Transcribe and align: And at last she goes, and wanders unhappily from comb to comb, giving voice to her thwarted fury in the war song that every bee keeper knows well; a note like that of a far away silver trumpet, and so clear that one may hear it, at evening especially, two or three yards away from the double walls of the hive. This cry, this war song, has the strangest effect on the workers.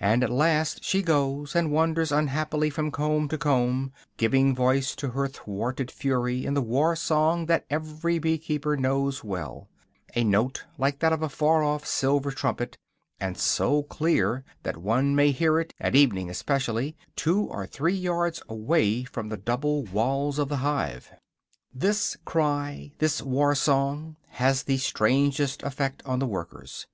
And 0.00 0.24
at 0.24 0.30
last 0.30 0.82
she 0.82 1.02
goes, 1.02 1.54
and 1.54 1.70
wanders 1.70 2.10
unhappily 2.10 2.70
from 2.70 2.90
comb 2.90 3.28
to 3.28 3.36
comb, 3.36 3.92
giving 4.16 4.54
voice 4.54 4.96
to 4.96 5.10
her 5.10 5.28
thwarted 5.28 5.90
fury 5.90 6.46
in 6.46 6.54
the 6.54 6.62
war 6.62 6.96
song 6.96 7.44
that 7.52 7.66
every 7.68 8.18
bee 8.18 8.38
keeper 8.38 8.78
knows 8.78 9.22
well; 9.22 9.68
a 10.14 10.24
note 10.24 10.64
like 10.78 11.00
that 11.00 11.12
of 11.12 11.20
a 11.20 11.28
far 11.28 11.60
away 11.60 11.82
silver 11.84 12.30
trumpet, 12.30 12.78
and 13.20 13.36
so 13.36 13.82
clear 13.82 14.42
that 14.62 14.78
one 14.78 15.14
may 15.14 15.32
hear 15.32 15.60
it, 15.60 15.74
at 15.78 15.94
evening 15.94 16.30
especially, 16.30 16.96
two 17.14 17.42
or 17.42 17.66
three 17.66 17.92
yards 17.94 18.42
away 18.48 19.04
from 19.04 19.28
the 19.28 19.36
double 19.36 19.82
walls 19.82 20.38
of 20.38 20.48
the 20.48 20.56
hive. 20.64 21.10
This 21.74 22.16
cry, 22.24 22.92
this 23.00 23.20
war 23.20 23.54
song, 23.54 24.16
has 24.28 24.62
the 24.62 24.78
strangest 24.78 25.62
effect 25.62 26.02
on 26.06 26.20
the 26.20 26.26
workers. 26.26 26.86